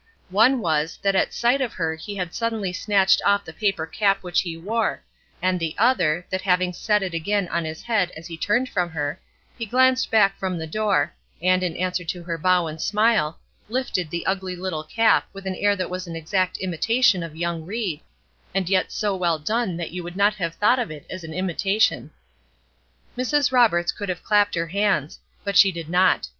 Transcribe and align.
One 0.31 0.61
was, 0.61 0.97
that 1.03 1.13
at 1.15 1.31
sight 1.31 1.61
of 1.61 1.73
her 1.73 1.93
he 1.93 2.15
had 2.15 2.33
suddenly 2.33 2.73
snatched 2.73 3.21
off 3.23 3.45
the 3.45 3.53
paper 3.53 3.85
cap 3.85 4.23
which 4.23 4.41
he 4.41 4.57
wore, 4.57 5.03
and 5.43 5.59
the 5.59 5.75
other, 5.77 6.25
that 6.31 6.41
having 6.41 6.73
set 6.73 7.03
it 7.03 7.13
again 7.13 7.47
on 7.49 7.65
his 7.65 7.83
head 7.83 8.09
as 8.17 8.25
he 8.25 8.35
turned 8.35 8.67
from 8.67 8.89
her, 8.89 9.19
he 9.59 9.67
glanced 9.67 10.09
back 10.09 10.39
from 10.39 10.57
the 10.57 10.65
door, 10.65 11.13
and, 11.39 11.61
in 11.61 11.77
answer 11.77 12.03
to 12.03 12.23
her 12.23 12.39
bow 12.39 12.65
and 12.65 12.81
smile, 12.81 13.37
lifted 13.69 14.09
the 14.09 14.25
ugly 14.25 14.55
little 14.55 14.83
cap 14.83 15.27
with 15.33 15.45
an 15.45 15.53
air 15.53 15.75
that 15.75 15.87
was 15.91 16.07
an 16.07 16.15
exact 16.15 16.57
imitation 16.57 17.21
of 17.21 17.35
young 17.35 17.63
Ried, 17.63 17.99
and 18.55 18.69
yet 18.69 18.91
so 18.91 19.15
well 19.15 19.37
done 19.37 19.77
that 19.77 19.91
you 19.91 20.01
would 20.01 20.17
not 20.17 20.33
have 20.33 20.55
thought 20.55 20.79
of 20.79 20.89
it 20.89 21.05
as 21.11 21.23
an 21.23 21.31
imitation. 21.35 22.09
Mrs. 23.15 23.51
Roberts 23.51 23.91
could 23.91 24.09
have 24.09 24.23
clapped 24.23 24.55
her 24.55 24.69
hands; 24.69 25.19
but 25.43 25.55
she 25.55 25.71
did 25.71 25.89
not. 25.89 26.27